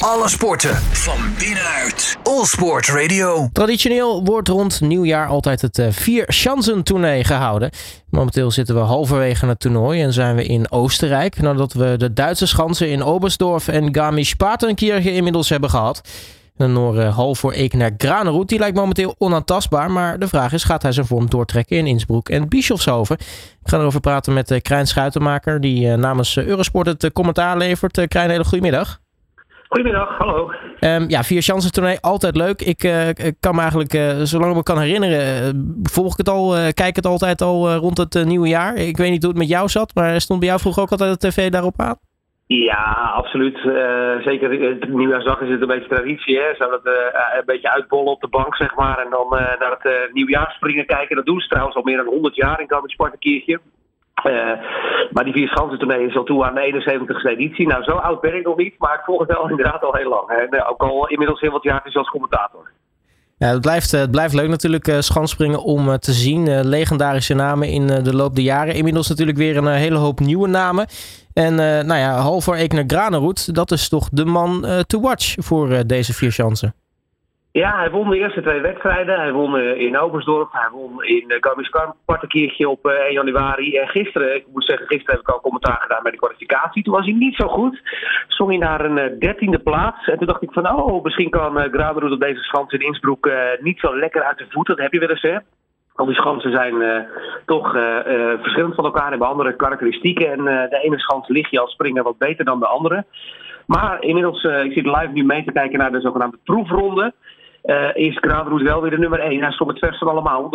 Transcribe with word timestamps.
Alle 0.00 0.28
sporten 0.28 0.76
van 0.76 1.18
binnenuit. 1.38 2.16
All 2.22 2.44
Sport 2.44 2.88
Radio. 2.88 3.48
Traditioneel 3.52 4.24
wordt 4.24 4.48
rond 4.48 4.80
nieuwjaar 4.80 5.26
altijd 5.26 5.60
het 5.60 5.78
eh, 5.78 5.86
Vier 5.90 6.24
Schanzen 6.26 6.82
toernooi 6.82 7.24
gehouden. 7.24 7.70
Momenteel 8.10 8.50
zitten 8.50 8.74
we 8.74 8.80
halverwege 8.80 9.46
het 9.46 9.60
toernooi 9.60 10.02
en 10.02 10.12
zijn 10.12 10.36
we 10.36 10.44
in 10.44 10.70
Oostenrijk. 10.70 11.40
Nadat 11.40 11.72
we 11.72 11.94
de 11.96 12.12
Duitse 12.12 12.46
schansen 12.46 12.90
in 12.90 13.02
Oberstdorf 13.02 13.68
en 13.68 13.94
Garmisch-Partenkirchen 13.94 15.12
inmiddels 15.12 15.48
hebben 15.48 15.70
gehad. 15.70 16.00
De 16.56 16.66
Noor 16.66 17.00
hal 17.02 17.34
voor 17.34 17.52
Ekener 17.52 17.94
Granerud, 17.96 18.48
die 18.48 18.58
lijkt 18.58 18.76
momenteel 18.76 19.14
onaantastbaar. 19.18 19.90
Maar 19.90 20.18
de 20.18 20.28
vraag 20.28 20.52
is, 20.52 20.64
gaat 20.64 20.82
hij 20.82 20.92
zijn 20.92 21.06
vorm 21.06 21.30
doortrekken 21.30 21.76
in 21.76 21.86
Innsbruck 21.86 22.28
en 22.28 22.48
Bischofshoven? 22.48 23.16
Ik 23.62 23.68
ga 23.70 23.78
erover 23.78 24.00
praten 24.00 24.32
met 24.32 24.50
uh, 24.50 24.60
Krijn 24.60 24.86
Schuitenmaker, 24.86 25.60
die 25.60 25.96
namens 25.96 26.36
Eurosport 26.36 26.86
het 26.86 27.12
commentaar 27.12 27.56
levert. 27.56 28.08
Krijn, 28.08 28.30
hele 28.30 28.44
goedemiddag. 28.44 29.00
Goedemiddag, 29.70 30.18
hallo. 30.18 30.52
Um, 30.80 31.08
ja, 31.08 31.22
vier 31.22 31.42
chances 31.42 31.70
toernooi, 31.70 31.98
altijd 32.00 32.36
leuk. 32.36 32.60
Ik 32.62 32.82
uh, 32.84 33.08
kan 33.40 33.54
me 33.54 33.60
eigenlijk, 33.60 33.94
uh, 33.94 34.20
zolang 34.22 34.50
ik 34.50 34.56
me 34.56 34.62
kan 34.62 34.80
herinneren, 34.80 35.56
uh, 35.56 35.60
volg 35.82 36.12
ik 36.12 36.18
het 36.18 36.28
al, 36.28 36.72
kijk 36.74 36.96
het 36.96 37.06
altijd 37.06 37.40
al 37.40 37.74
rond 37.74 37.98
het 37.98 38.24
nieuwe 38.24 38.48
jaar. 38.48 38.74
Ik 38.74 38.96
weet 38.96 39.10
niet 39.10 39.22
hoe 39.22 39.30
het 39.30 39.40
met 39.40 39.48
jou 39.48 39.68
zat, 39.68 39.94
maar 39.94 40.20
stond 40.20 40.38
bij 40.38 40.48
jou 40.48 40.60
vroeger 40.60 40.82
ook 40.82 40.90
altijd 40.90 41.20
de 41.20 41.28
tv 41.28 41.50
daarop 41.50 41.80
aan? 41.80 41.96
Ja, 42.46 43.12
absoluut. 43.14 43.58
zeker 44.24 44.78
nieuwjaarsdag 44.88 45.40
is 45.40 45.50
het 45.50 45.60
een 45.60 45.66
beetje 45.66 45.88
traditie. 45.88 46.38
Hè? 46.38 46.54
Zou 46.54 46.70
dat 46.70 46.84
een 46.84 47.46
beetje 47.46 47.70
uitbollen 47.70 48.12
op 48.12 48.20
de 48.20 48.28
bank, 48.28 48.56
zeg 48.56 48.74
maar. 48.74 48.98
En 48.98 49.10
dan 49.10 49.28
naar 49.30 49.76
het 49.78 50.12
nieuwjaar 50.12 50.52
springen 50.56 50.86
kijken. 50.86 51.16
Dat 51.16 51.26
doen 51.26 51.40
ze 51.40 51.48
trouwens 51.48 51.76
al 51.76 51.82
meer 51.82 51.96
dan 51.96 52.06
100 52.06 52.36
jaar 52.36 52.60
in 52.60 52.66
Kampen 52.66 53.18
keertje. 53.18 53.60
Uh, 54.26 54.32
maar 55.12 55.24
die 55.24 55.32
vier 55.32 55.48
schansen 55.48 56.00
is 56.00 56.16
al 56.16 56.24
toe 56.24 56.44
aan 56.44 56.54
de 56.54 57.00
71ste 57.00 57.30
editie. 57.30 57.66
Nou, 57.66 57.82
zo 57.82 57.90
oud 57.90 58.20
ben 58.20 58.34
ik 58.34 58.44
nog 58.44 58.56
niet, 58.56 58.74
maar 58.78 58.94
ik 58.94 59.04
volg 59.04 59.20
het 59.20 59.28
wel 59.28 59.48
inderdaad 59.48 59.82
al 59.82 59.94
heel 59.94 60.08
lang. 60.08 60.28
En 60.28 60.64
ook 60.66 60.82
al 60.82 61.08
inmiddels 61.08 61.40
heel 61.40 61.50
wat 61.50 61.62
jaar 61.62 61.90
als 61.92 62.08
commentator. 62.08 62.70
Ja, 63.36 63.48
het, 63.48 63.60
blijft, 63.60 63.90
het 63.90 64.10
blijft 64.10 64.34
leuk 64.34 64.48
natuurlijk, 64.48 64.96
schanspringen, 64.98 65.62
om 65.62 65.98
te 65.98 66.12
zien. 66.12 66.60
Legendarische 66.68 67.34
namen 67.34 67.68
in 67.68 67.86
de 67.86 68.14
loop 68.14 68.34
der 68.34 68.44
jaren. 68.44 68.74
Inmiddels 68.74 69.08
natuurlijk 69.08 69.38
weer 69.38 69.56
een 69.56 69.66
hele 69.66 69.96
hoop 69.96 70.20
nieuwe 70.20 70.48
namen. 70.48 70.86
En 71.32 71.54
nou 71.54 71.94
ja, 71.94 72.12
Halvor 72.12 72.54
Ekener 72.54 72.84
Granerud, 72.86 73.54
dat 73.54 73.70
is 73.70 73.88
toch 73.88 74.08
de 74.12 74.24
man 74.24 74.66
to 74.86 75.00
watch 75.00 75.34
voor 75.38 75.86
deze 75.86 76.14
vier 76.14 76.30
chansen. 76.30 76.74
Ja, 77.52 77.76
hij 77.76 77.90
won 77.90 78.10
de 78.10 78.18
eerste 78.18 78.42
twee 78.42 78.60
wedstrijden. 78.60 79.20
Hij 79.20 79.32
won 79.32 79.56
eh, 79.56 79.80
in 79.80 79.98
Obersdorf, 79.98 80.48
hij 80.52 80.68
won 80.72 81.04
in 81.04 81.24
uh, 81.28 81.36
Garmisch 81.40 81.70
keertje 82.28 82.68
op 82.68 82.86
1 82.86 82.96
eh, 82.96 83.12
januari. 83.12 83.76
En 83.76 83.88
gisteren, 83.88 84.34
ik 84.34 84.46
moet 84.52 84.64
zeggen, 84.64 84.86
gisteren 84.86 85.14
heb 85.14 85.28
ik 85.28 85.34
al 85.34 85.40
commentaar 85.40 85.80
gedaan 85.80 86.02
bij 86.02 86.12
de 86.12 86.18
kwalificatie. 86.18 86.82
Toen 86.82 86.94
was 86.94 87.04
hij 87.04 87.14
niet 87.14 87.34
zo 87.34 87.48
goed. 87.48 87.80
Zong 88.28 88.50
hij 88.50 88.58
naar 88.58 88.84
een 88.84 89.18
dertiende 89.18 89.58
plaats. 89.58 90.08
En 90.08 90.18
toen 90.18 90.26
dacht 90.26 90.42
ik 90.42 90.52
van, 90.52 90.72
oh, 90.72 91.04
misschien 91.04 91.30
kan 91.30 91.58
Graderud 91.58 92.12
op 92.12 92.20
deze 92.20 92.42
schans 92.42 92.72
in 92.72 92.80
Innsbruck 92.80 93.30
niet 93.60 93.80
zo 93.80 93.96
lekker 93.96 94.22
uit 94.22 94.38
de 94.38 94.46
voeten. 94.48 94.74
Dat 94.74 94.84
heb 94.84 94.92
je 94.92 95.00
wel 95.00 95.08
eens, 95.08 95.22
hè? 95.22 95.38
Al 95.94 96.06
die 96.06 96.14
schansen 96.14 96.52
zijn 96.52 97.06
toch 97.46 97.72
verschillend 98.40 98.74
van 98.74 98.84
elkaar, 98.84 99.10
hebben 99.10 99.28
andere 99.28 99.56
karakteristieken. 99.56 100.32
En 100.32 100.44
de 100.44 100.80
ene 100.82 100.98
schans 100.98 101.28
ligt 101.28 101.50
je 101.50 101.60
als 101.60 101.72
springer 101.72 102.02
wat 102.02 102.18
beter 102.18 102.44
dan 102.44 102.60
de 102.60 102.66
andere. 102.66 103.04
Maar 103.66 104.02
inmiddels, 104.02 104.42
ik 104.42 104.72
zit 104.72 104.86
live 104.86 105.10
nu 105.12 105.24
mee 105.24 105.44
te 105.44 105.52
kijken 105.52 105.78
naar 105.78 105.92
de 105.92 106.00
zogenaamde 106.00 106.38
proefronde. 106.44 107.12
Is 107.92 108.18
Gravenroes 108.18 108.62
wel 108.62 108.80
weer 108.80 108.90
de 108.90 108.98
nummer 108.98 109.20
1. 109.20 109.42
Hij 109.42 109.50
stond 109.50 109.70
het 109.70 109.78
verst 109.78 109.98
van 109.98 110.08
allemaal, 110.08 110.50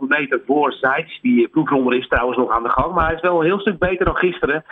129,5 0.00 0.08
meter 0.08 0.40
voor 0.46 0.72
Zijds. 0.72 1.18
Die 1.22 1.48
proefronde 1.48 1.98
is 1.98 2.08
trouwens 2.08 2.38
nog 2.38 2.50
aan 2.50 2.62
de 2.62 2.68
gang, 2.68 2.94
maar 2.94 3.06
hij 3.06 3.14
is 3.14 3.20
wel 3.20 3.40
een 3.40 3.46
heel 3.46 3.60
stuk 3.60 3.78
beter 3.78 4.04
dan 4.04 4.16
gisteren. 4.16 4.64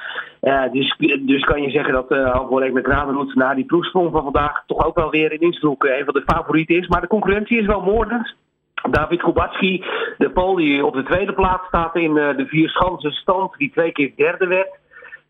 Uh, 0.43 0.73
dus, 0.73 0.97
dus 1.21 1.45
kan 1.45 1.63
je 1.63 1.71
zeggen 1.71 1.93
dat 1.93 2.11
uh, 2.13 2.73
met 2.73 2.85
Gravenroes 2.85 3.35
na 3.35 3.55
die 3.55 3.65
proefsprong 3.65 4.13
van 4.13 4.23
vandaag 4.23 4.63
toch 4.67 4.87
ook 4.87 4.95
wel 4.95 5.11
weer 5.11 5.33
in 5.33 5.41
Innsbruck 5.41 5.83
een 5.83 6.05
van 6.05 6.15
de 6.15 6.23
favorieten 6.27 6.77
is. 6.77 6.89
Maar 6.89 7.01
de 7.01 7.07
concurrentie 7.07 7.61
is 7.61 7.67
wel 7.67 7.81
moordend. 7.81 8.35
David 8.91 9.23
Kubatski, 9.23 9.85
de 10.19 10.31
Pool 10.31 10.55
die 10.55 10.87
op 10.87 10.95
de 10.95 11.03
tweede 11.03 11.33
plaats 11.33 11.67
staat 11.67 11.97
in 11.97 12.15
de 12.15 12.45
vier 12.47 12.69
schansen 12.69 13.13
stand, 13.13 13.57
die 13.57 13.71
twee 13.71 13.93
keer 13.93 14.13
derde 14.17 14.47
werd. 14.47 14.79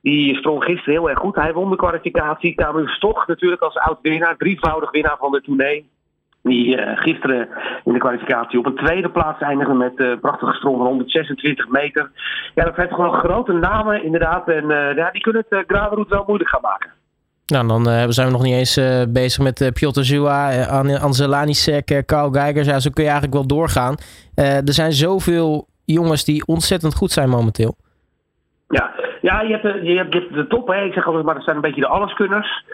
Die 0.03 0.35
sprong 0.35 0.65
gisteren 0.65 0.95
heel 0.95 1.11
erg 1.11 1.19
goed. 1.19 1.35
Hij 1.35 1.53
won 1.53 1.71
de 1.71 1.77
kwalificatie. 1.77 2.55
Kamil 2.55 2.89
Stoch 2.89 3.27
natuurlijk 3.27 3.63
als 3.63 3.77
oud-winnaar, 3.77 4.37
drievoudig 4.37 4.91
winnaar 4.91 5.17
van 5.19 5.33
de 5.33 5.41
tournee. 5.41 5.89
Die 6.47 6.77
uh, 6.77 6.99
gisteren 6.99 7.49
in 7.85 7.93
de 7.93 7.99
kwalificatie 7.99 8.59
op 8.59 8.67
een 8.67 8.77
tweede 8.77 9.11
plaats 9.11 9.41
eindigde 9.41 9.75
met 9.75 9.93
een 9.97 10.07
uh, 10.07 10.21
prachtige 10.21 10.53
sprong 10.53 10.77
van 10.77 10.87
126 10.87 11.69
meter. 11.69 12.11
Ja, 12.55 12.65
dat 12.65 12.75
zijn 12.75 12.89
gewoon 12.89 13.13
grote 13.13 13.53
namen 13.53 14.05
inderdaad. 14.05 14.49
En 14.49 14.65
uh, 14.65 14.97
ja, 14.97 15.11
die 15.11 15.21
kunnen 15.21 15.45
het 15.49 15.59
uh, 15.59 15.65
Gravenroet 15.67 16.09
wel 16.09 16.25
moeilijk 16.27 16.51
gaan 16.51 16.61
maken. 16.63 16.91
Nou, 17.47 17.67
dan 17.67 18.13
zijn 18.13 18.27
we 18.27 18.33
nog 18.33 18.43
niet 18.43 18.55
eens 18.55 18.81
bezig 19.13 19.43
met 19.43 19.71
Piotr 19.75 20.01
Zua, 20.01 20.65
Anzelani 20.99 21.55
Sek, 21.55 22.03
Carl 22.07 22.31
Geigers. 22.31 22.67
Ja, 22.67 22.79
zo 22.79 22.91
kun 22.91 23.05
je 23.05 23.11
eigenlijk 23.11 23.39
wel 23.39 23.59
doorgaan. 23.59 23.95
er 24.35 24.73
zijn 24.73 24.93
zoveel 24.93 25.67
jongens 25.85 26.25
die 26.25 26.47
ontzettend 26.47 26.95
goed 26.95 27.11
zijn 27.11 27.29
momenteel. 27.29 27.77
Ja, 28.69 28.95
ja 29.21 29.41
je, 29.41 29.53
hebt 29.53 29.63
de, 29.63 29.81
je 29.83 29.97
hebt 29.97 30.13
de 30.13 30.47
top. 30.49 30.69
Hè. 30.69 30.85
Ik 30.85 30.93
zeg 30.93 31.07
altijd 31.07 31.25
maar, 31.25 31.35
dat 31.35 31.45
zijn 31.45 31.57
een 31.57 31.63
beetje 31.63 31.81
de 31.81 31.87
alleskunners 31.87 32.65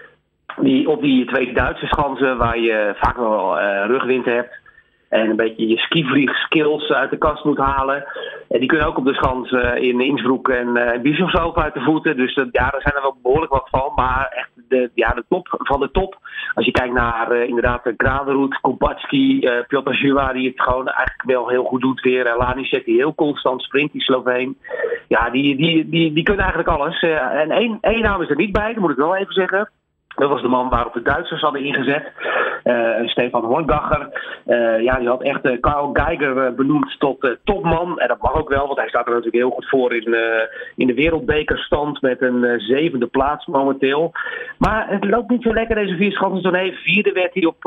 die, 0.60 0.88
op 0.88 1.02
die 1.02 1.24
twee 1.24 1.52
Duitse 1.52 1.86
schansen 1.86 2.36
waar 2.36 2.58
je 2.58 2.94
vaak 2.96 3.16
wel 3.16 3.58
uh, 3.58 3.86
rugwind 3.86 4.24
hebt. 4.24 4.60
En 5.08 5.30
een 5.30 5.36
beetje 5.36 5.68
je 5.68 5.76
skivlieg 5.76 6.36
skills 6.36 6.90
uit 6.90 7.10
de 7.10 7.18
kast 7.18 7.44
moet 7.44 7.58
halen. 7.58 8.04
En 8.48 8.58
die 8.58 8.68
kunnen 8.68 8.86
ook 8.86 8.96
op 8.96 9.04
de 9.04 9.14
schans 9.14 9.50
uh, 9.50 9.74
in 9.74 10.00
Innsbruck 10.00 10.48
en 10.48 10.68
uh, 10.68 11.54
uit 11.54 11.74
de 11.74 11.80
voeten. 11.80 12.16
Dus 12.16 12.34
ja, 12.34 12.70
daar 12.70 12.80
zijn 12.80 12.94
er 12.94 13.02
wel 13.02 13.16
behoorlijk 13.22 13.52
wat 13.52 13.68
van. 13.70 13.92
Maar 13.94 14.26
echt 14.30 14.50
de, 14.68 14.90
ja, 14.94 15.08
de 15.08 15.24
top 15.28 15.46
van 15.48 15.80
de 15.80 15.90
top. 15.90 16.18
Als 16.54 16.64
je 16.64 16.72
kijkt 16.72 16.94
naar 16.94 17.36
inderdaad 17.36 17.92
Graderud, 17.96 18.60
Kompatski, 18.60 19.48
Piotr 19.68 19.94
Jua, 19.94 20.32
die 20.32 20.48
het 20.48 20.62
gewoon 20.62 20.86
eigenlijk 20.86 21.22
wel 21.24 21.48
heel 21.48 21.64
goed 21.64 21.80
doet 21.80 22.00
weer. 22.00 22.34
Lanicek 22.38 22.84
die 22.84 22.96
heel 22.96 23.14
constant 23.14 23.62
sprint, 23.62 23.92
die 23.92 24.02
Sloveen. 24.02 24.58
Ja, 25.08 25.30
die, 25.30 25.56
die, 25.56 25.88
die, 25.88 26.12
die 26.12 26.22
kunnen 26.22 26.44
eigenlijk 26.44 26.78
alles. 26.78 27.00
en 27.00 27.50
één, 27.50 27.78
één 27.80 28.02
naam 28.02 28.22
is 28.22 28.30
er 28.30 28.36
niet 28.36 28.52
bij, 28.52 28.72
dat 28.72 28.82
moet 28.82 28.90
ik 28.90 28.96
wel 28.96 29.16
even 29.16 29.34
zeggen. 29.34 29.70
Dat 30.22 30.30
was 30.30 30.42
de 30.42 30.48
man 30.48 30.68
waarop 30.68 30.92
de 30.92 31.02
Duitsers 31.02 31.40
hadden 31.40 31.64
ingezet. 31.64 32.12
Uh, 32.64 33.08
Stefan 33.08 33.44
Horngacher. 33.44 34.08
Uh, 34.46 34.80
ja, 34.80 34.98
die 34.98 35.08
had 35.08 35.22
echt 35.22 35.44
uh, 35.44 35.60
Karl 35.60 35.90
Geiger 35.92 36.54
benoemd 36.54 36.98
tot 36.98 37.36
topman. 37.44 37.98
En 37.98 38.08
dat 38.08 38.22
mag 38.22 38.34
ook 38.34 38.48
wel, 38.48 38.66
want 38.66 38.78
hij 38.78 38.88
staat 38.88 39.06
er 39.06 39.12
natuurlijk 39.12 39.42
heel 39.42 39.50
goed 39.50 39.68
voor 39.68 39.94
in, 39.94 40.16
in 40.76 40.86
de 40.86 40.94
wereldbekerstand 40.94 42.00
met 42.00 42.22
een 42.22 42.60
zevende 42.60 43.06
plaats 43.06 43.46
momenteel. 43.46 44.12
Maar 44.58 44.88
het 44.88 45.04
loopt 45.04 45.30
niet 45.30 45.42
zo 45.42 45.52
lekker 45.52 45.74
deze 45.74 45.96
vier 45.96 46.12
schansen 46.12 46.74
Vierde 46.74 47.12
werd 47.12 47.34
hij 47.34 47.44
op 47.44 47.62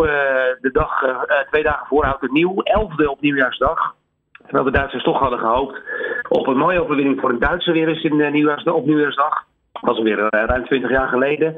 de 0.61 0.69
dag, 0.71 1.03
twee 1.49 1.63
dagen 1.63 1.87
voor 1.87 2.05
oud 2.05 2.31
nieuw. 2.31 2.61
Elfde 2.63 3.11
op 3.11 3.21
nieuwjaarsdag. 3.21 3.95
Terwijl 4.43 4.63
de 4.63 4.71
Duitsers 4.71 5.03
toch 5.03 5.19
hadden 5.19 5.39
gehoopt 5.39 5.81
op 6.29 6.47
een 6.47 6.57
mooie 6.57 6.81
overwinning 6.81 7.19
voor 7.19 7.29
een 7.29 7.39
Duitser 7.39 7.73
weer 7.73 7.87
eens 7.87 8.03
in, 8.03 8.31
nieuwjaarsdag, 8.31 8.73
op 8.73 8.85
nieuwjaarsdag. 8.85 9.43
Was 9.81 9.99
weer 9.99 10.19
uh, 10.19 10.27
ruim 10.29 10.65
20 10.65 10.89
jaar 10.89 11.07
geleden. 11.07 11.53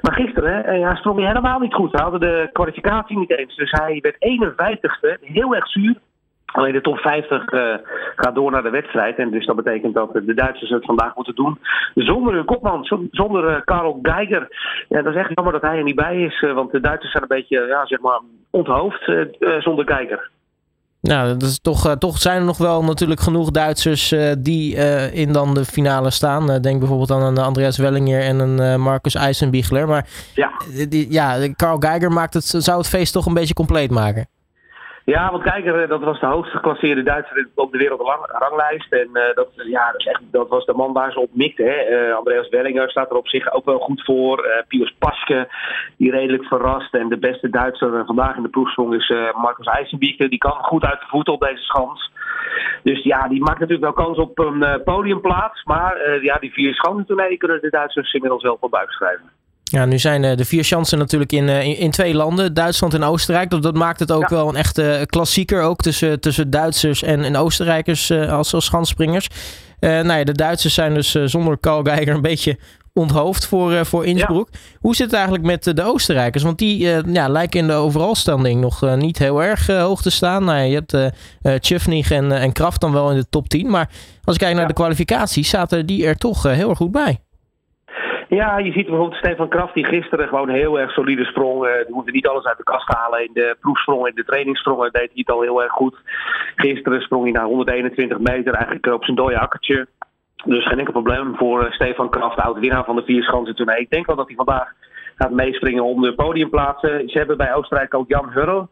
Maar 0.00 0.14
gisteren 0.14 0.68
uh, 0.68 0.78
ja, 0.78 0.94
sprong 0.94 1.18
hij 1.18 1.26
helemaal 1.26 1.58
niet 1.58 1.74
goed. 1.74 1.92
Hij 1.92 2.02
had 2.02 2.20
de 2.20 2.48
kwalificatie 2.52 3.18
niet 3.18 3.38
eens. 3.38 3.56
Dus 3.56 3.70
hij 3.70 3.98
werd 4.00 4.16
51ste. 4.16 5.20
Heel 5.20 5.54
erg 5.54 5.68
zuur. 5.68 5.94
Alleen 6.46 6.72
de 6.72 6.80
top 6.80 6.98
50 6.98 7.52
uh, 7.52 7.74
gaat 8.16 8.34
door 8.34 8.50
naar 8.50 8.62
de 8.62 8.70
wedstrijd. 8.70 9.16
En 9.16 9.30
dus 9.30 9.46
dat 9.46 9.56
betekent 9.56 9.94
dat 9.94 10.12
de 10.12 10.34
Duitsers 10.34 10.70
het 10.70 10.84
vandaag 10.84 11.14
moeten 11.14 11.34
doen. 11.34 11.58
Zonder 11.94 12.34
hun 12.34 12.44
kopman, 12.44 12.84
zonder 13.10 13.50
uh, 13.50 13.60
Karel 13.64 13.98
Geiger. 14.02 14.48
Ja, 14.88 15.02
dat 15.02 15.14
is 15.14 15.20
echt 15.20 15.30
jammer 15.34 15.52
dat 15.52 15.62
hij 15.62 15.76
er 15.76 15.82
niet 15.82 15.94
bij 15.94 16.22
is. 16.22 16.40
Want 16.40 16.72
de 16.72 16.80
Duitsers 16.80 17.12
zijn 17.12 17.22
een 17.22 17.36
beetje 17.36 17.66
ja, 17.66 17.86
zeg 17.86 18.00
maar 18.00 18.20
onthoofd 18.50 19.12
zonder 19.58 19.84
Geiger. 19.84 20.30
Nou, 21.02 21.38
dat 21.38 21.48
is 21.48 21.58
toch, 21.62 21.86
uh, 21.86 21.92
toch 21.92 22.18
zijn 22.18 22.38
er 22.38 22.44
nog 22.44 22.56
wel 22.56 22.84
natuurlijk 22.84 23.20
genoeg 23.20 23.50
Duitsers 23.50 24.12
uh, 24.12 24.32
die 24.38 24.74
uh, 24.74 25.14
in 25.14 25.32
dan 25.32 25.54
de 25.54 25.64
finale 25.64 26.10
staan. 26.10 26.60
denk 26.60 26.78
bijvoorbeeld 26.78 27.10
aan 27.10 27.22
een 27.22 27.38
Andreas 27.38 27.76
Wellinger 27.76 28.22
en 28.22 28.38
een 28.38 28.80
Marcus 28.80 29.14
Eisenbichler. 29.14 29.88
Maar 29.88 30.08
ja, 30.34 30.52
die, 30.88 31.12
ja 31.12 31.48
Carl 31.56 31.76
Geiger 31.78 32.12
maakt 32.12 32.34
het, 32.34 32.44
zou 32.44 32.78
het 32.78 32.88
feest 32.88 33.12
toch 33.12 33.26
een 33.26 33.34
beetje 33.34 33.54
compleet 33.54 33.90
maken. 33.90 34.28
Ja, 35.04 35.30
want 35.30 35.42
Kijker, 35.42 35.88
dat 35.88 36.00
was 36.00 36.20
de 36.20 36.26
hoogst 36.26 36.52
geclasseerde 36.52 37.02
Duitser 37.02 37.48
op 37.54 37.72
de 37.72 37.78
wereldranglijst. 37.78 38.92
En 38.92 39.08
uh, 39.12 39.22
dat, 39.34 39.48
ja, 39.54 39.94
dat, 40.30 40.48
was 40.48 40.64
de 40.64 40.74
man 40.74 40.92
waar 40.92 41.12
ze 41.12 41.20
op 41.20 41.30
mikte. 41.32 41.88
Uh, 41.90 42.16
Andreas 42.16 42.48
Wellinger 42.48 42.90
staat 42.90 43.10
er 43.10 43.16
op 43.16 43.28
zich 43.28 43.52
ook 43.52 43.64
wel 43.64 43.78
goed 43.78 44.04
voor. 44.04 44.46
Uh, 44.46 44.52
Pius 44.68 44.94
Paske, 44.98 45.48
die 45.96 46.10
redelijk 46.10 46.44
verrast. 46.44 46.94
En 46.94 47.08
de 47.08 47.18
beste 47.18 47.50
Duitser 47.50 48.04
vandaag 48.06 48.36
in 48.36 48.42
de 48.42 48.48
proefsprong 48.48 48.94
is 48.94 49.12
Marcus 49.34 49.66
Eisenbieke. 49.66 50.28
Die 50.28 50.38
kan 50.38 50.64
goed 50.64 50.84
uit 50.84 51.00
de 51.00 51.06
voeten 51.06 51.32
op 51.32 51.40
deze 51.40 51.62
schans. 51.62 52.10
Dus 52.82 53.02
ja, 53.02 53.28
die 53.28 53.40
maakt 53.40 53.60
natuurlijk 53.60 53.96
wel 53.96 54.04
kans 54.06 54.18
op 54.18 54.38
een 54.38 54.82
podiumplaats. 54.84 55.64
Maar 55.64 56.22
ja, 56.22 56.36
die 56.36 56.52
vier 56.52 56.74
schansen 56.74 57.38
kunnen 57.38 57.60
de 57.60 57.70
Duitsers 57.70 58.12
inmiddels 58.12 58.42
wel 58.42 58.56
voor 58.60 58.68
buik 58.68 58.90
schrijven. 58.90 59.41
Ja, 59.72 59.84
nu 59.84 59.98
zijn 59.98 60.24
eh, 60.24 60.36
de 60.36 60.44
vier 60.44 60.64
chansen 60.64 60.98
natuurlijk 60.98 61.32
in, 61.32 61.48
eh, 61.48 61.64
in, 61.64 61.78
in, 61.78 61.90
twee 61.90 62.14
landen, 62.14 62.54
Duitsland 62.54 62.94
en 62.94 63.02
Oostenrijk. 63.02 63.50
Dat, 63.50 63.62
dat 63.62 63.74
maakt 63.74 64.00
het 64.00 64.12
ook 64.12 64.28
wel 64.28 64.48
een 64.48 64.56
echte 64.56 65.04
klassieker, 65.06 65.62
ook 65.62 65.80
tussen, 65.80 66.20
tussen 66.20 66.50
Duitsers 66.50 67.02
en, 67.02 67.24
en 67.24 67.36
Oostenrijkers 67.36 68.10
uh, 68.10 68.32
als, 68.32 68.54
als 68.54 68.64
schanspringers. 68.64 69.28
nou 69.80 70.12
ja, 70.12 70.24
de 70.24 70.32
Duitsers 70.32 70.74
zijn 70.74 70.94
dus 70.94 71.10
zonder 71.10 71.58
Karl 71.58 71.82
Geiger 71.82 72.14
een 72.14 72.22
beetje 72.22 72.58
onthoofd 72.92 73.46
voor, 73.46 73.86
voor 73.86 74.06
Innsbruck. 74.06 74.48
Hoe 74.78 74.94
zit 74.94 75.06
het 75.06 75.14
eigenlijk 75.14 75.44
met 75.44 75.64
de 75.64 75.84
Oostenrijkers? 75.84 76.42
Want 76.42 76.58
die 76.58 76.78
ja, 77.12 77.28
lijken 77.28 77.60
in 77.60 77.66
de 77.66 77.72
overalstanding 77.72 78.60
nog 78.60 78.96
niet 78.96 79.18
heel 79.18 79.42
erg 79.42 79.66
hoog 79.66 80.02
te 80.02 80.10
staan. 80.10 80.44
Nou, 80.44 80.62
je 80.62 80.74
hebt 80.74 80.94
uh, 80.94 82.10
en, 82.10 82.32
en 82.32 82.52
Kraft 82.52 82.80
dan 82.80 82.92
wel 82.92 83.10
in 83.10 83.16
de 83.16 83.26
top 83.30 83.48
10. 83.48 83.70
Maar 83.70 83.90
als 84.24 84.34
ik 84.34 84.40
kijk 84.40 84.56
naar 84.56 84.68
de 84.68 84.72
kwalificaties, 84.72 85.48
zaten 85.48 85.86
die 85.86 86.06
er 86.06 86.16
toch 86.16 86.42
heel 86.42 86.68
erg 86.68 86.78
goed 86.78 86.92
bij. 86.92 87.20
Ja, 88.34 88.58
je 88.58 88.72
ziet 88.72 88.86
bijvoorbeeld 88.86 89.18
Stefan 89.18 89.48
Kraft 89.48 89.74
die 89.74 89.84
gisteren 89.84 90.28
gewoon 90.28 90.48
heel 90.48 90.80
erg 90.80 90.90
solide 90.90 91.24
sprong. 91.24 91.66
Uh, 91.66 91.72
die 91.84 91.94
hoefde 91.94 92.10
niet 92.10 92.26
alles 92.26 92.44
uit 92.44 92.56
de 92.56 92.62
kast 92.62 92.88
halen. 92.94 93.24
In 93.24 93.30
de 93.32 93.56
proefsprong 93.60 94.06
en 94.06 94.14
de 94.14 94.24
trainingssprongen 94.24 94.92
deed 94.92 95.10
hij 95.10 95.10
het 95.14 95.30
al 95.30 95.40
heel 95.40 95.62
erg 95.62 95.72
goed. 95.72 95.96
Gisteren 96.56 97.00
sprong 97.00 97.22
hij 97.22 97.32
naar 97.32 97.44
121 97.44 98.18
meter, 98.18 98.54
eigenlijk 98.54 98.86
op 98.86 99.04
zijn 99.04 99.16
dode 99.16 99.38
akkertje. 99.38 99.86
Dus 100.44 100.66
geen 100.66 100.78
enkel 100.78 100.92
probleem 100.92 101.36
voor 101.36 101.66
Stefan 101.70 102.10
Kraft, 102.10 102.38
oud-winnaar 102.38 102.84
van 102.84 102.96
de 102.96 103.04
vier 103.04 103.22
schansen 103.22 103.54
tournee. 103.54 103.80
Ik 103.80 103.90
denk 103.90 104.06
wel 104.06 104.16
dat 104.16 104.26
hij 104.26 104.36
vandaag 104.36 104.72
gaat 105.16 105.30
meespringen 105.30 105.84
om 105.84 106.02
de 106.02 106.14
podiumplaatsen. 106.14 107.08
Ze 107.08 107.18
hebben 107.18 107.36
bij 107.36 107.54
Oostenrijk 107.54 107.94
ook 107.94 108.08
Jan 108.08 108.30
Hurl, 108.30 108.68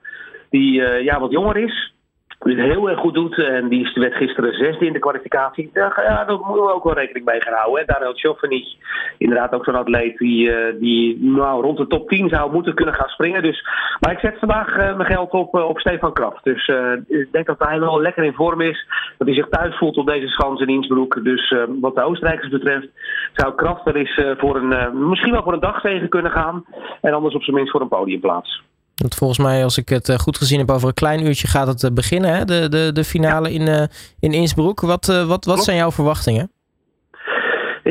die 0.51 0.83
ja, 0.83 1.21
wat 1.21 1.31
jonger 1.31 1.57
is. 1.57 1.95
Die 2.41 2.57
het 2.57 2.73
heel 2.73 2.91
erg 2.91 2.99
goed 2.99 3.15
doet. 3.15 3.39
En 3.39 3.69
die 3.69 3.91
werd 3.95 4.15
gisteren 4.15 4.55
zesde 4.55 4.87
in 4.87 4.93
de 4.93 4.99
kwalificatie. 4.99 5.71
Ja, 5.73 6.25
daar 6.25 6.39
moeten 6.39 6.65
we 6.65 6.75
ook 6.75 6.85
wel 6.85 6.95
rekening 6.95 7.25
mee 7.25 7.41
gaan 7.41 7.55
houden. 7.55 7.81
En 7.81 7.95
Daniel 7.95 8.15
Tjoffenich, 8.15 8.75
inderdaad 9.19 9.53
ook 9.53 9.65
zo'n 9.65 9.75
atleet 9.75 10.19
die, 10.19 10.49
uh, 10.49 10.81
die 10.81 11.25
nou, 11.25 11.63
rond 11.63 11.77
de 11.79 11.87
top 11.87 12.09
10 12.09 12.29
zou 12.29 12.53
moeten 12.53 12.75
kunnen 12.75 12.95
gaan 12.95 13.09
springen. 13.09 13.43
Dus, 13.43 13.67
maar 14.01 14.13
ik 14.13 14.19
zet 14.19 14.39
vandaag 14.39 14.69
uh, 14.69 14.97
mijn 14.97 15.11
geld 15.11 15.31
op, 15.31 15.55
uh, 15.55 15.69
op 15.69 15.79
Stefan 15.79 16.13
Kraft. 16.13 16.45
Dus 16.45 16.67
ik 17.09 17.33
denk 17.33 17.47
dat 17.47 17.59
hij 17.59 17.81
wel 17.81 18.01
lekker 18.01 18.25
in 18.25 18.35
vorm 18.35 18.61
is. 18.61 18.87
Dat 19.19 19.27
hij 19.27 19.37
zich 19.37 19.49
thuis 19.49 19.79
voelt 19.79 19.97
op 19.97 20.07
deze 20.07 20.29
schans 20.29 20.61
in 20.61 20.69
Innsbruck. 20.69 21.25
Dus 21.25 21.55
wat 21.81 21.95
de 21.95 22.03
Oostenrijkers 22.03 22.51
betreft 22.51 22.89
zou 23.33 23.55
Kraft 23.55 23.87
er 23.87 23.97
eens 23.97 24.21
voor 24.39 24.57
een, 24.57 25.09
misschien 25.09 25.33
wel 25.33 25.43
voor 25.43 25.53
een 25.53 25.61
dag 25.61 25.81
tegen 25.81 26.09
kunnen 26.09 26.33
gaan. 26.33 26.65
En 27.01 27.13
anders 27.13 27.35
op 27.35 27.43
zijn 27.43 27.57
minst 27.57 27.71
voor 27.73 27.81
een 27.81 27.89
podiumplaats. 27.89 28.70
Want 29.01 29.15
volgens 29.15 29.39
mij, 29.39 29.65
als 29.65 29.79
ik 29.79 29.89
het 29.89 30.09
eh, 30.09 30.19
goed 30.19 30.39
gezien 30.39 30.59
heb, 30.59 30.71
over 30.71 30.89
een 30.89 30.95
klein 30.95 31.27
uurtje 31.27 31.47
gaat 31.47 31.67
het 31.67 31.85
eh, 31.85 31.91
beginnen, 31.91 32.35
hè? 32.35 32.45
De, 32.45 32.69
de, 32.69 32.91
de 32.93 33.05
finale 33.05 33.53
in, 33.53 33.67
uh, 33.67 33.83
in 34.19 34.33
Innsbruck. 34.33 34.81
Wat, 34.81 35.07
wat, 35.07 35.45
wat 35.45 35.65
zijn 35.65 35.77
jouw 35.77 35.93
verwachtingen? 35.93 36.51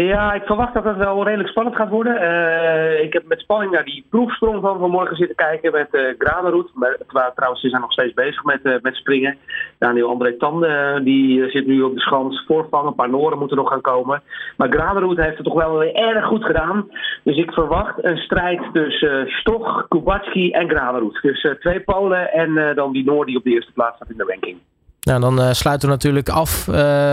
Ja, 0.03 0.33
ik 0.33 0.43
verwacht 0.43 0.73
dat 0.73 0.83
het 0.83 0.97
wel 0.97 1.23
redelijk 1.23 1.49
spannend 1.49 1.75
gaat 1.75 1.89
worden. 1.89 2.21
Uh, 2.21 3.03
ik 3.03 3.13
heb 3.13 3.27
met 3.27 3.39
spanning 3.39 3.71
naar 3.71 3.83
die 3.83 4.05
proefsprong 4.09 4.61
van 4.61 4.79
vanmorgen 4.79 5.15
zitten 5.15 5.35
kijken 5.35 5.71
met 5.71 5.87
uh, 5.91 6.01
Granerhoed. 6.17 6.69
Waar, 7.07 7.33
trouwens, 7.35 7.61
ze 7.61 7.69
zijn 7.69 7.81
nog 7.81 7.91
steeds 7.91 8.13
bezig 8.13 8.43
met, 8.43 8.59
uh, 8.63 8.73
met 8.81 8.95
springen. 8.95 9.37
Daniel 9.77 10.09
André 10.09 10.37
Tande, 10.37 11.01
die 11.03 11.49
zit 11.49 11.67
nu 11.67 11.81
op 11.81 11.93
de 11.93 11.99
schans 11.99 12.43
voorvang. 12.47 12.87
Een 12.87 12.95
paar 12.95 13.09
Noren 13.09 13.37
moeten 13.37 13.57
nog 13.57 13.69
gaan 13.69 13.81
komen. 13.81 14.21
Maar 14.57 14.71
Granerhoed 14.71 15.17
heeft 15.17 15.37
het 15.37 15.45
toch 15.45 15.63
wel 15.63 15.77
weer 15.77 15.93
erg 15.93 16.25
goed 16.25 16.43
gedaan. 16.43 16.89
Dus 17.23 17.37
ik 17.37 17.51
verwacht 17.51 18.03
een 18.03 18.17
strijd 18.17 18.61
tussen 18.73 19.27
Stoch, 19.27 19.87
Kubacki 19.87 20.51
en 20.51 20.69
Granerhoed. 20.69 21.19
Dus 21.21 21.47
twee 21.59 21.79
Polen 21.79 22.31
en 22.31 22.75
dan 22.75 22.91
die 22.91 23.05
Noor 23.05 23.25
die 23.25 23.37
op 23.37 23.43
de 23.43 23.51
eerste 23.51 23.71
plaats 23.71 23.95
staat 23.95 24.09
in 24.09 24.17
de 24.17 24.25
ranking. 24.27 24.57
Nou, 25.01 25.21
dan 25.21 25.55
sluiten 25.55 25.87
we 25.87 25.93
natuurlijk 25.93 26.29
af 26.29 26.67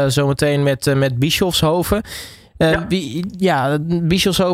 zometeen 0.07 0.63
met, 0.63 0.95
met 0.97 1.19
Bischofshoven. 1.19 2.03
Uh, 2.59 2.73
ja. 2.73 2.87
Wie, 2.89 3.25
ja, 3.39 3.79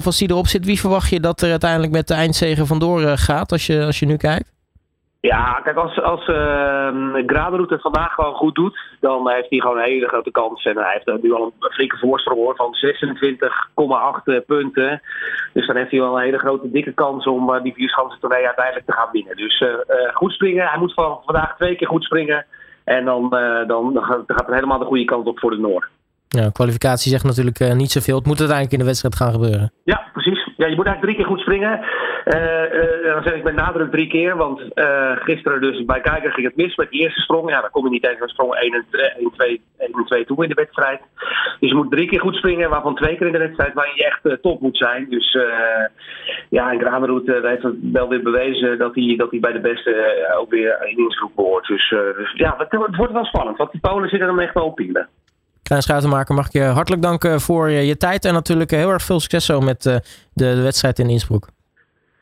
als 0.05 0.19
die 0.19 0.31
erop 0.31 0.47
zit, 0.47 0.65
wie 0.65 0.81
verwacht 0.81 1.11
je 1.11 1.21
dat 1.21 1.41
er 1.41 1.51
uiteindelijk 1.51 1.93
met 1.93 2.09
de 2.09 2.15
eindzegen 2.15 2.67
vandoor 2.67 3.01
uh, 3.01 3.13
gaat 3.15 3.53
als 3.53 3.67
je, 3.67 3.85
als 3.85 3.99
je 3.99 4.07
nu 4.07 4.17
kijkt? 4.17 4.53
Ja, 5.21 5.61
kijk, 5.65 5.77
als, 5.77 6.03
als 6.03 6.29
uh, 6.29 6.89
Graderhoed 7.27 7.71
het 7.71 7.81
vandaag 7.81 8.15
gewoon 8.15 8.35
goed 8.35 8.55
doet, 8.55 8.79
dan 9.01 9.31
heeft 9.31 9.51
hij 9.51 9.59
gewoon 9.59 9.77
een 9.77 9.85
hele 9.85 10.09
grote 10.09 10.31
kans. 10.31 10.65
En 10.65 10.77
hij 10.77 11.03
heeft 11.05 11.23
nu 11.23 11.33
al 11.33 11.53
een 11.61 11.73
flinke 11.73 11.99
voorsprong 11.99 12.41
hoor, 12.41 12.57
van 12.57 12.75
26,8 14.41 14.47
punten. 14.47 15.03
Dus 15.53 15.67
dan 15.67 15.77
heeft 15.77 15.91
hij 15.91 16.01
wel 16.01 16.17
een 16.17 16.25
hele 16.25 16.39
grote 16.39 16.71
dikke 16.71 16.93
kans 16.93 17.27
om 17.27 17.51
uh, 17.51 17.63
die 17.63 17.75
vierschansen 17.75 18.21
tournee 18.21 18.47
uiteindelijk 18.47 18.87
te 18.87 18.93
gaan 18.93 19.09
winnen. 19.13 19.37
Dus 19.37 19.61
uh, 19.61 19.75
goed 20.15 20.33
springen, 20.33 20.67
hij 20.67 20.79
moet 20.79 20.95
van 20.95 21.21
vandaag 21.25 21.57
twee 21.57 21.77
keer 21.77 21.89
goed 21.89 22.05
springen. 22.05 22.47
En 22.85 23.05
dan, 23.05 23.31
dan, 23.67 23.95
dan 23.95 24.05
gaat 24.27 24.49
er 24.49 24.55
helemaal 24.55 24.79
de 24.79 24.85
goede 24.85 25.05
kant 25.05 25.27
op 25.27 25.39
voor 25.39 25.51
de 25.51 25.59
Noord. 25.59 25.89
Ja, 26.39 26.51
kwalificatie 26.51 27.11
zegt 27.11 27.25
natuurlijk 27.25 27.61
uh, 27.61 27.73
niet 27.73 27.91
zoveel. 27.91 28.17
Het 28.17 28.27
moet 28.27 28.39
uiteindelijk 28.39 28.77
in 28.77 28.83
de 28.85 28.91
wedstrijd 28.93 29.17
gaan 29.17 29.33
gebeuren. 29.33 29.73
Ja, 29.85 30.03
precies. 30.13 30.41
Ja, 30.57 30.67
je 30.67 30.77
moet 30.77 30.87
eigenlijk 30.87 31.01
drie 31.03 31.17
keer 31.17 31.27
goed 31.27 31.41
springen. 31.41 31.81
Uh, 32.25 32.65
uh, 32.75 33.15
dan 33.15 33.23
zeg 33.23 33.35
ik 33.35 33.43
met 33.43 33.55
nadruk 33.55 33.91
drie 33.91 34.07
keer, 34.07 34.37
want 34.37 34.61
gisteren 35.15 35.61
dus 35.61 35.85
bij 35.85 36.01
Kijker 36.01 36.33
ging 36.33 36.47
het 36.47 36.57
mis 36.57 36.77
met 36.77 36.91
die 36.91 37.01
eerste 37.01 37.21
sprong. 37.21 37.51
Ja, 37.51 37.61
dan 37.61 37.71
kom 37.71 37.85
je 37.85 37.91
niet 37.91 38.03
tegen 38.03 38.23
een 38.23 38.29
sprong 38.29 38.55
1 38.55 38.73
en 38.75 38.85
2, 39.33 39.61
1 39.79 39.93
en 39.93 40.05
2 40.05 40.25
toe 40.25 40.43
in 40.43 40.49
de 40.49 40.55
wedstrijd. 40.55 41.01
Dus 41.61 41.71
je 41.71 41.75
moet 41.75 41.91
drie 41.91 42.09
keer 42.09 42.21
goed 42.21 42.35
springen, 42.35 42.71
waarvan 42.71 42.95
twee 42.95 43.17
keer 43.17 43.27
in 43.27 43.33
de 43.33 43.39
wedstrijd 43.39 43.75
waar 43.75 43.93
je 43.95 44.05
echt 44.05 44.43
top 44.43 44.61
moet 44.61 44.77
zijn. 44.77 45.07
Dus 45.09 45.39
ja, 46.49 46.73
en 46.73 46.81
Gramerhoed 46.81 47.27
heeft 47.27 47.63
het 47.63 47.77
wel 47.93 48.09
weer 48.09 48.23
bewezen 48.23 48.79
dat 48.79 48.95
hij, 48.95 49.15
dat 49.17 49.31
hij 49.31 49.41
bij 49.41 49.53
de 49.53 49.61
beste 49.61 49.93
ook 50.39 50.51
weer 50.51 50.87
in 50.87 50.99
Innsbruck 50.99 51.35
behoort. 51.35 51.67
Dus, 51.67 51.89
dus 52.17 52.33
ja, 52.35 52.55
het, 52.59 52.71
het, 52.71 52.97
wordt 52.97 53.13
wel 53.13 53.25
spannend, 53.25 53.57
want 53.57 53.73
die 53.73 53.81
Polen 53.81 54.09
zitten 54.09 54.29
er 54.29 54.39
echt 54.39 54.55
wel 54.55 54.65
op 54.65 54.75
pielen. 54.75 55.09
Krijn 55.73 55.87
Schuitenmaker, 55.87 56.35
mag 56.35 56.47
ik 56.47 56.53
je 56.53 56.63
hartelijk 56.63 57.03
danken 57.03 57.41
voor 57.41 57.71
je 57.71 57.97
tijd. 57.97 58.25
En 58.25 58.33
natuurlijk 58.33 58.71
heel 58.71 58.91
erg 58.91 59.03
veel 59.03 59.21
succes 59.21 59.45
zo 59.45 59.61
met 59.61 59.83
de, 59.83 60.03
de 60.33 60.63
wedstrijd 60.63 60.99
in 60.99 61.11
Innsbruck. 61.11 61.47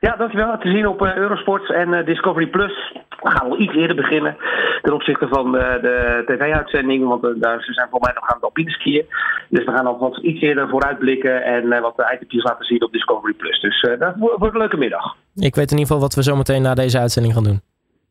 Ja, 0.01 0.17
dankjewel. 0.17 0.59
Te 0.59 0.69
zien 0.69 0.87
op 0.87 1.03
Eurosport 1.03 1.73
en 1.73 2.05
Discovery 2.05 2.47
Plus. 2.47 2.97
We 3.23 3.31
gaan 3.31 3.49
wel 3.49 3.61
iets 3.61 3.75
eerder 3.75 3.97
beginnen 3.97 4.37
ten 4.83 4.93
opzichte 4.93 5.29
van 5.29 5.53
de, 5.53 5.79
de 5.83 6.23
tv-uitzending. 6.27 7.09
Want 7.09 7.41
daar, 7.41 7.63
ze 7.63 7.73
zijn 7.73 7.89
voor 7.91 8.01
mij 8.01 8.13
nog 8.15 8.29
aan 8.29 8.35
het 8.35 8.45
alpine 8.45 8.71
skiën. 8.71 9.05
Dus 9.49 9.65
we 9.65 9.73
gaan 9.73 9.87
alvast 9.87 10.23
iets 10.23 10.41
eerder 10.41 10.69
vooruitblikken 10.69 11.43
en 11.43 11.81
wat 11.81 11.97
de 11.97 12.27
laten 12.31 12.65
zien 12.65 12.83
op 12.85 12.93
Discovery 12.93 13.35
Plus. 13.35 13.61
Dus 13.61 13.89
dat 13.99 14.15
wordt 14.17 14.55
een 14.55 14.61
leuke 14.61 14.77
middag. 14.77 15.17
Ik 15.35 15.55
weet 15.55 15.71
in 15.71 15.79
ieder 15.79 15.87
geval 15.87 16.01
wat 16.01 16.15
we 16.15 16.23
zometeen 16.23 16.63
na 16.63 16.75
deze 16.75 16.99
uitzending 16.99 17.35
gaan 17.35 17.45
doen. 17.45 17.61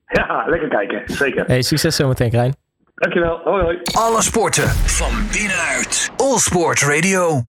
Ja, 0.05 0.43
lekker 0.47 0.69
kijken. 0.69 1.01
Zeker. 1.05 1.45
Hey, 1.45 1.61
succes 1.61 1.95
zometeen, 1.95 2.29
Krijn. 2.29 2.53
Dankjewel. 2.99 3.39
Hoi 3.43 3.61
hoi. 3.61 3.79
Alle 3.93 4.21
sporten 4.21 4.69
van 4.69 5.27
binnenuit. 5.31 6.11
All 6.17 6.37
Sport 6.37 6.81
Radio. 6.81 7.37